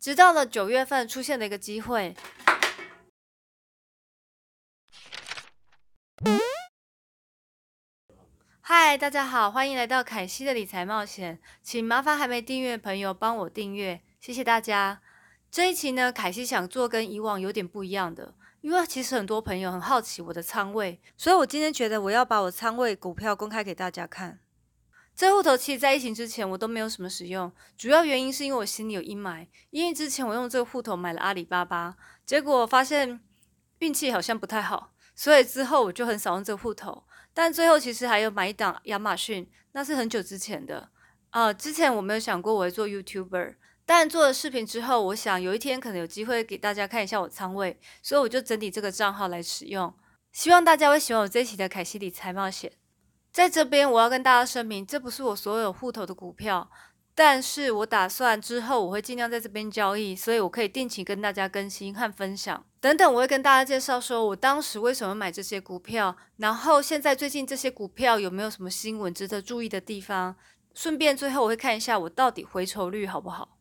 [0.00, 2.14] 直到了九月份出现了一个机会。
[8.60, 15.00] 嗨，大家好，欢迎来到凯西的理财冒险，请麻烦还没订阅的朋友帮我订阅，谢谢大家。
[15.50, 24.38] 这一期呢，凯西想做跟以往有点不一样的，因为其实很多朋友很好奇我的仓位，所以我今天觉得我要把我仓位股票公开给大家看。
[25.18, 33.18] 这户头其实，在疫情之前我都没有什么使用，主要原因是因为我心里有阴霾，因为之前我用这个户头买了阿里巴巴，结果发现
[33.80, 37.02] 运气好像不太好，所以之后我就很少用这个户头。
[37.34, 40.88] 但最后其实还有买一档亚马逊，那是很久之前的。
[41.30, 49.92] 呃，之前我没有想过我会做 YouTuber，但做了视频之后，我想有一天可能有机会给大家看一下我仓位，所以我就整理这个账号来使用。
[50.30, 52.70] 希望大家会喜欢我这一期的凯西理财冒险。
[53.38, 56.68] 在这边我要跟大家声明，这不是我所有户头的股票。
[57.14, 63.14] 但是我打算之后我会尽量在这边交易，所以我可以定期跟大家更新和分享等等。
[63.14, 70.34] 我会跟大家介绍说我当时为什么买这些股票，然后现在最近这些股票有没有什么新闻值得注意的地方。
[70.74, 73.56] 顺便最后我会看一下我到底回酬率好不好。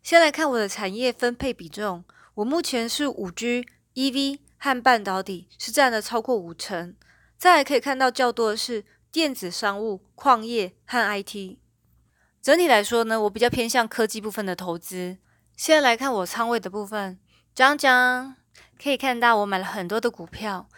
[0.00, 6.94] 先来看我的产业分配比重，我目前是五 G、EV 和半导体是占了超过五成。
[7.36, 8.84] 再来可以看到较多的是
[9.18, 11.58] 电子商务、矿业和 IT。
[12.40, 15.18] 整体来说呢，我比较偏向科技部分的投资。
[15.56, 17.18] 现在来看我仓位的部分，
[17.52, 18.36] 讲讲
[18.80, 20.68] 可以看到我买了很多的股票。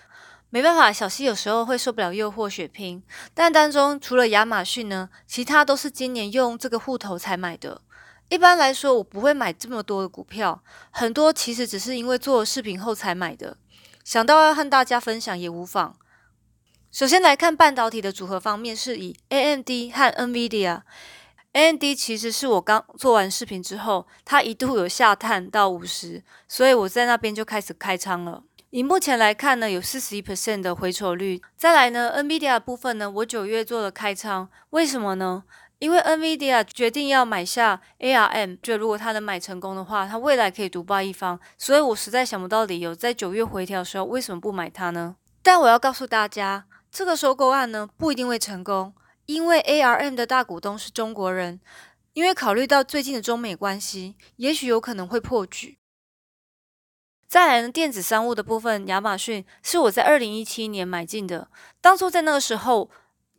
[0.49, 3.03] 没办法，小溪有时候会受不了诱惑血拼，
[3.35, 7.83] 但当中除了亚马逊呢，其他都是今年用这个户头才买的。
[8.31, 13.59] 一般来说，我不会买这么多的股票，很多其实只是因为做了视频后才买的。
[14.03, 15.99] 想到要和大家分享也无妨。
[16.93, 20.83] 首先来看半导体的组合方面，是以 AMD 和 NVIDIA。
[21.53, 28.43] A N D 其实是我刚做完视频之后，它一度有下探到五十，所以我在那边就开始开仓了。
[28.71, 31.41] 以目前来看呢，有四十一 percent 的回抽率。
[31.57, 35.45] 再来呢，NVIDIA 部分呢，我九月做了开仓，为什么呢？
[35.79, 45.15] 因为 NVIDIA 决定要买下 A R M，就如果它能买成功的话，它未来可以独霸一方，所以我实在想不到理由在九月回调的时候为什么不买它呢？
[45.43, 48.95] 但我要告诉大家，这个收购案呢不一定会成功。
[49.27, 51.61] 因为 ARM 的大股东是中国人，
[52.15, 55.79] 因为考虑到最近的中美关系，也许有可能会破局。
[57.29, 61.49] 再来呢，电子商务的部分，亚马逊是我在二零一七年买进的。
[61.81, 62.91] 当初在那个时候，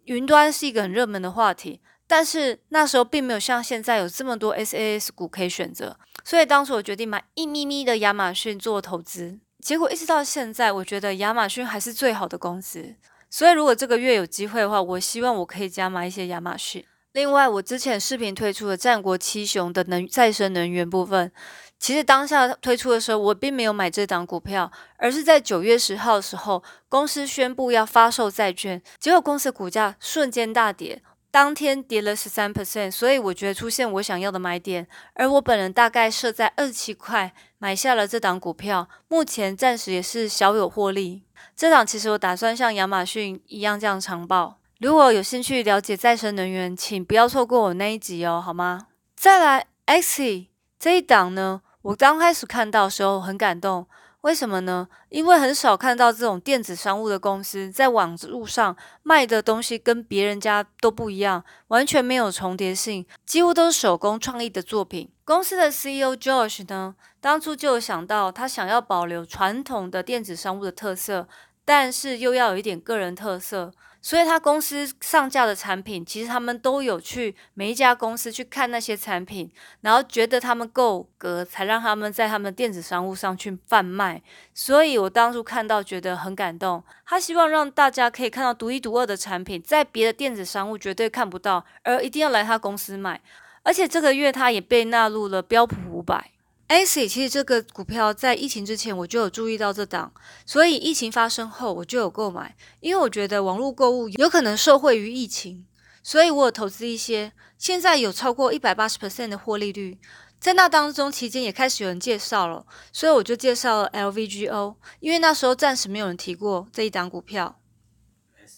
[0.06, 9.42] 云端是一个很热门的话题，但是那时候并没有像现在有这么多 SaaS 股可以选择，所以当时我决定买一咪咪的亚马逊做投资。
[9.60, 12.96] 结果一直到现在，我觉得亚马逊还是最好的公司。
[13.34, 16.86] 所以，如果这个月有机会的话，我希望我可以加买一些亚马逊。
[17.14, 21.32] 另外，我之前视频推出的战国七雄的能再生能源部分，
[21.80, 31.02] 其实当下推出的时候，我并没有买这档股票，而是在九月十号的时候，公司宣布要发售债券，结果公司股价瞬间大跌。
[31.32, 41.24] 当天跌了十三 percent，所以我觉得出现我想要的买点，而我本人大概设在二十七块买下了这档股票，目前暂时也是小有获利。
[41.56, 44.60] 这档其实我打算像亚马逊一样这样长报。
[44.80, 48.88] 如果有兴趣了解再生能源，请不要错过我那一集哦，好吗？
[49.16, 53.88] 再来，XE 这一档呢，我刚开始看到的时候很感动。
[54.22, 54.88] 为什么呢？
[55.10, 65.10] 因为很少看到这种电子商务的公司在网路上卖的东西跟别人家都不一样，完全没有重叠性，几乎都是手工创意的作品。
[65.26, 71.28] 公司的 CEO George 呢，当初就有想到，他想要保留传统的电子商务的特色，
[71.66, 73.72] 但是又要有一点个人特色。
[74.04, 79.52] 所以，他公司上架的产品，其实他们都有去每一家公司去看那些产品，
[79.82, 84.20] 然后觉得他们够格，才让他们在他们电子商务上去贩卖。
[84.56, 86.84] 所以我当初看到觉得很感动。
[87.06, 93.22] 他希望让大家可以看到独一无二的产品，在别的电子商务绝对看不到，而一定要来他公司买。
[93.62, 96.32] 而且这个月他也被纳入了标普五百。
[96.72, 100.14] A c 其实这个股票在疫情之前我就有注意到这档，
[100.46, 105.66] 所以疫情发生后我就有购买，因为我觉得网络购物有可能受惠于疫情，
[106.02, 110.00] 所以我有投资一些，现在有超过一百八十 percent 的获利率。
[110.40, 117.60] 在那当中期间也开始有人介绍了，所以我就介绍了 LVGO，因为那时候暂时没有人提过这一档股票。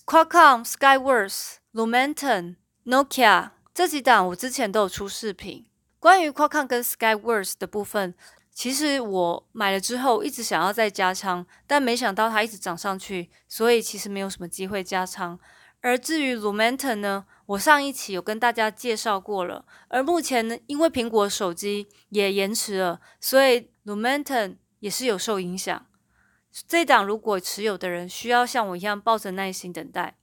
[0.05, 5.65] Qualcomm、Skyworth、Lumentum、Nokia 这几档我之前都有出视频。
[6.03, 8.13] 关于 Qualcomm 跟 Skyworth 的部分，
[8.51, 15.39] 其实我买了之后一直想要再加仓，但没想到它一直涨上去，所以其实没有什么机会加仓。
[15.79, 25.85] 而至于 Lumentum 呢，我上一期有跟大家介绍过了，而目前呢，因为苹果手机也延迟了，所以 Lumentum 也是有受影响。
[26.67, 30.17] 这档如果持有的人需要像我一样抱着耐心等待。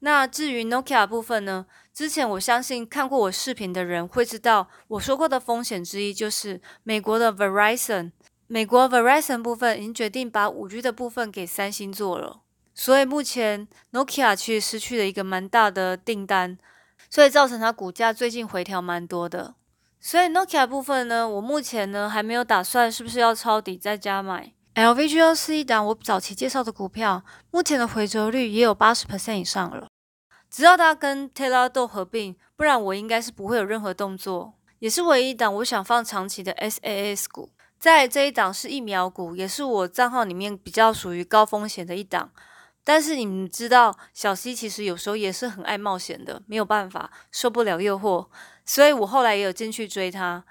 [0.00, 1.66] 那至于 Nokia 部分呢？
[1.92, 8.12] 之前我相信看过我视频的人会知道，我说过的风险之一就是美国的 Verizon。
[8.46, 12.42] 美国 Verizon 部分已经决定把五 G 的部分给三星做了，
[12.74, 16.58] 所以目前 Nokia 其实失去了一个蛮大的订单，
[17.10, 19.54] 所以造成它股价最近回调蛮多的。
[19.98, 24.52] 所以 Nokia 部分呢，我目前呢还没有打算是不是要抄底再加买。
[24.76, 29.88] LVGO 是一档我早期介绍的股票，目前的回折率也有八十 percent 以上了。
[30.50, 34.52] 直到它跟 Telado 合并，不然我应该是不会有任何动作。
[34.80, 37.48] 也是唯一一档我想放长期的 SAS 股。
[37.78, 42.30] 在这一档是疫苗股，也是我账号里面比较属于高风险的一档。
[42.84, 48.26] 但是你们知道，小 C 其实有时候也是很爱冒险的，没有办法，受不了诱惑，
[48.66, 50.44] 所以我后来也有进去追它。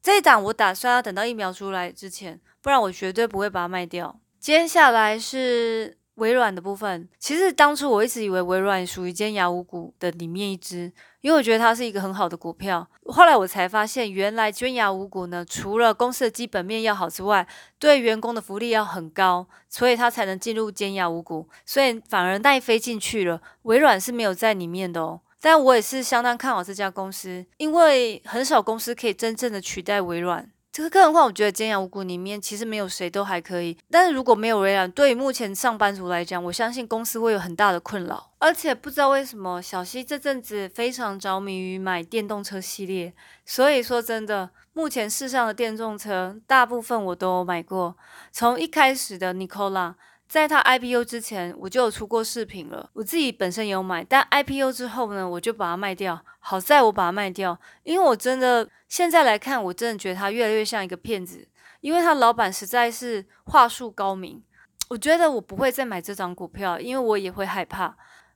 [0.00, 2.40] 这一档我打算要等到疫苗出来之前。
[2.62, 4.18] 不然我绝对不会把它卖掉。
[4.38, 7.08] 接下来是微软的部分。
[7.18, 12.88] 其实当初我一直以为微软属于尖牙五股的里面一只，因为我觉得它是一个很好的股票。
[13.06, 17.46] 后来我才发现，原来尖牙五股呢，除了公司的基本面要好之外，
[17.78, 21.48] 对员工的福利要很高，所以它才能进入尖牙五股。
[21.64, 25.20] 所以反而奈飞进去了，微软是没有在里面的哦。
[25.40, 30.48] 但我也是相当看好这家公司，因为很少公司可以真正的取代微软。
[30.72, 38.30] 这个个人话，我觉得尖牙五股里面其实没有谁都还可以，但是如果没有微软，对于目前上班族来讲，我相信公司会有很大的困扰。
[38.38, 43.12] 而且不知道为什么，小溪这阵子非常着迷于买电动车系列，
[43.44, 47.94] 所以说真的，目前市上的电动车大部分我都买过，
[48.30, 49.92] 从一开始的 Nicola。
[50.32, 52.88] 在它 IPO 之前，我就有出过视频了。
[52.94, 56.18] 我自己本身有买，但 IPO 之后呢，我就把它卖掉。
[56.38, 61.46] 好在我把它卖掉，因为我真的现在来看，我真的觉得它越来越像一个骗子，
[61.82, 64.42] 因为他老板实在是话术高明。
[64.88, 67.94] 我觉得我不会再买这张股票，因为我也会害怕。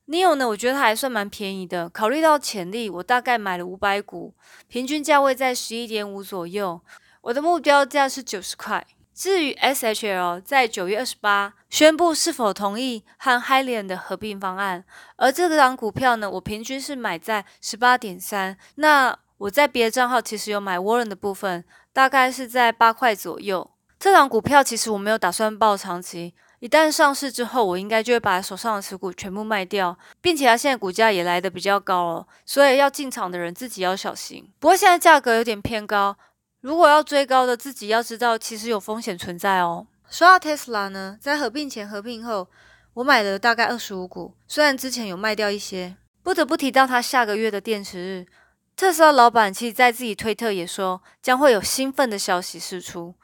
[0.09, 4.35] Neo 呢，我觉得它还算蛮便宜的，考虑到潜力，我大概买了五百股，
[4.69, 6.83] 平均价位在十一点五左右，
[7.23, 8.87] 我的目标价是九十块。
[9.17, 14.85] 至于 SHL 在九月二十八宣布是否同意和 h i l i a n 的合并方案，
[15.17, 18.59] 而这个档股票呢，我平均是买在十八点三。
[18.75, 21.65] 那我在别的账号其实有买 Warren 的部分，
[21.95, 23.71] 大概是在八块左右。
[23.99, 34.53] 这档股票其实我没有打算抱长期，一旦上市之后，我应该就会把手上的持股全部卖掉，并且它现在股价也来的比较高了，所以要进场的人自己要小心。
[34.59, 36.19] 不过现在价格有点偏高。
[36.67, 39.87] 如果要追高的，自己要知道，其实有风险存在哦。
[40.11, 42.49] 说到 Tesla 呢，在合并前、合并后，
[42.95, 45.97] 我买了大概二十五股，虽然之前有卖掉一些。
[46.25, 48.27] 不得不提到他下个月的电池日，
[48.75, 53.15] 特斯拉老板其实在自己推特也说，将会有兴奋的消息释出。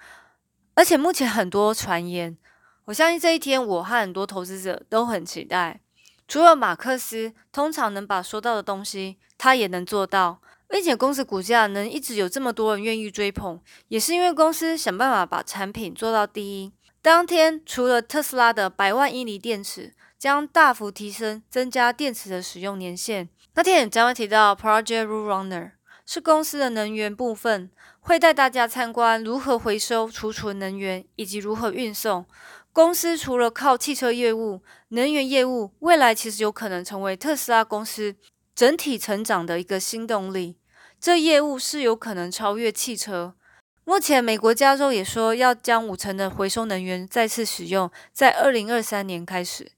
[0.75, 2.39] 而且目前很多传言，
[2.85, 5.81] 我相信这一天，我和很多投资者都很期待。
[6.29, 10.41] 除了马克思，通常能把说到的东西，他也能做到。
[10.73, 16.73] 并且公司股价能一直有这么多人愿意追捧，也是因为公司想办法把产品做到第一。
[17.03, 25.73] 当天除了特斯拉的百万英里电池将大幅提升、增加电池的使用年限，那天也将会提到 Project Rune Runner，
[26.07, 27.71] 是公司的能源部分，
[28.01, 32.25] 会带大家参观如何回收、储存能源以及如何运送。
[32.73, 38.17] 公司除了靠汽车业务、能源业务，未来其实有可能成为特斯拉公司
[38.55, 40.57] 整体成长的一个新动力。
[41.03, 43.35] 这业务是有可能超越汽车。
[43.83, 49.73] 目前，美国加州也说要将五成的回收能源再次使用，在二零二三年开始。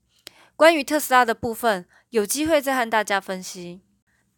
[0.54, 3.80] 关于特斯拉的部分，有机会再和大家分析。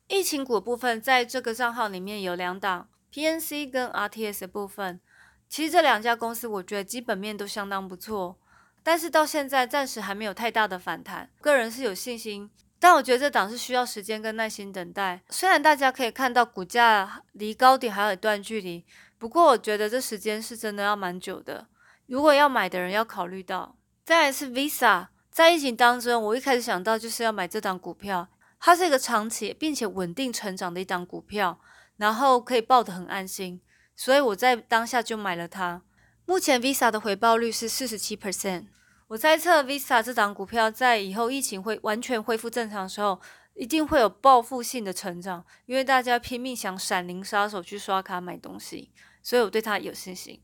[0.07, 5.01] 疫情股部分，在这个账号里面有两档，PNC 跟 RTS 的部分。
[5.49, 8.39] 其实这两家公司，我觉得基本面都相当不错，
[8.85, 11.31] 但是到现在暂时还没有太大的反弹。
[11.41, 12.49] 个人是有信心。
[12.79, 15.23] 但我觉得这档是需要时间跟耐心等待。
[15.31, 18.85] 虽然大家可以看到股价离高点还有一段距离，
[19.19, 21.67] 不过我觉得这时间是真的要蛮久的。
[22.07, 23.77] 如果要买的人要考虑到。
[24.05, 28.29] 再来是 Visa，在疫情当中，我一开始想到就是要买这档股票，
[28.61, 31.59] 它是一个长期并且稳定成长的一档股票，
[31.97, 33.61] 然后可以抱得很安心，
[33.97, 35.83] 所以我在当下就买了它。
[36.25, 38.67] 目前 Visa 的回报率是四十七 percent。
[39.09, 43.21] 我猜测 Visa 这档股票在以后疫情会完全恢复正常的时候，
[43.55, 48.91] 一定会有报复性的成长，因为大家拼命想闪灵杀手去刷卡买东西，
[49.23, 50.43] 所以我对它有信心。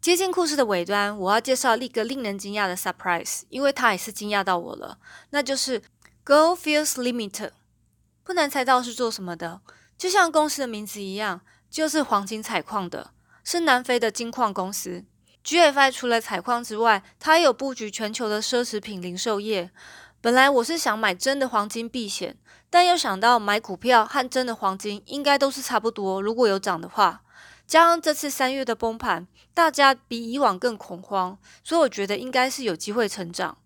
[0.00, 5.82] 接近故事的尾端，我要介绍一个令人惊讶的 surprise，因为它也是惊讶到我了，那就是
[6.24, 7.50] Gold Fields Limited，
[8.24, 9.60] 不难猜到是做什么的，
[9.98, 13.12] 就像公司的名字一样，就是黄金采矿的，
[13.44, 15.04] 是南非的金矿公司。
[15.44, 19.70] GFI 除了采矿之外，它也有布局全球的奢侈品零售业。
[20.20, 22.36] 本来我是想买真的黄金避险，
[22.70, 27.22] 但又想到买股票和真的黄金应该都是差不多，如果有涨的话。
[27.66, 33.58] 加上这次三月的崩盘，大家比以往更恐慌，所以我觉得应该是有机会成长，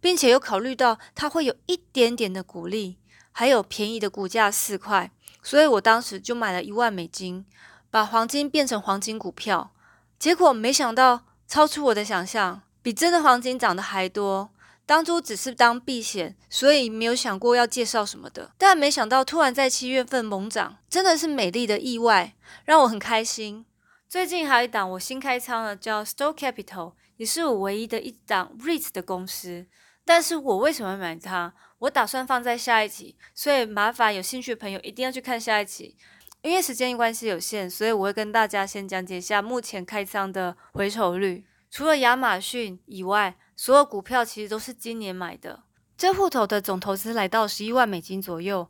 [0.00, 2.98] 并且有考虑到它会有一点点的股利，
[3.32, 5.12] 还有便宜的股价四块，
[5.42, 7.46] 所以我当时就买了一万美金，
[7.90, 9.70] 把黄金变成黄金股票。
[10.18, 14.50] 结果没想到超出我的想象，比真的黄金涨得还多。
[14.86, 18.52] 当初只是当避险，所以没有想过要介绍什么的。
[18.58, 23.64] 但没想到突然在七月份猛涨，真的是美丽的意外，让我很开心。
[24.08, 29.66] 最近还有一档我新开仓的，叫 Store Capital，也是我唯一的一档 REIT 的公司。
[30.04, 31.54] 但是我为什么买它？
[31.78, 35.96] 我打算放在下一集，所以麻烦有兴趣的朋友一定要去看下一集。
[36.44, 41.46] 因为时间关系有限，所以我会跟大家先讲解一下目前开仓的回酬率。
[41.70, 45.62] 除了亚马逊以外，所有股票其实都是今年买的。
[45.96, 48.68] 这户头的总投资来到十一万美金左右，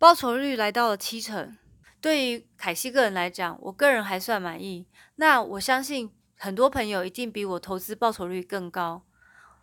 [0.00, 1.56] 报酬率来到了七成。
[2.00, 4.88] 对于凯西个人来讲，我个人还算满意。
[5.14, 9.04] 那我相信很多朋友一定比我投资报酬率更高。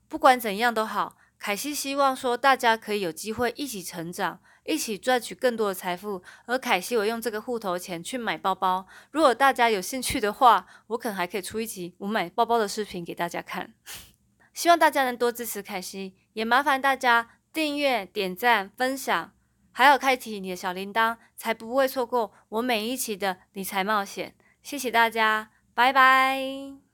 [0.07, 4.39] 不管怎样都好，凯西希望说大家可以有机会一起成长。
[4.69, 8.85] 一起赚取更多的财富，而凯西我用这个户头钱去买包包。
[9.09, 13.73] 如果大家有兴趣的话，我可能还可以出一集我买包包的视频给大家看。
[14.53, 19.33] 希望大家能多支持凯西，也麻烦大家订阅、点赞、分享，
[19.71, 24.35] 还有开启你的小铃铛，才不会错过我每一期的理财冒险。
[24.61, 26.88] 谢谢大家，拜拜。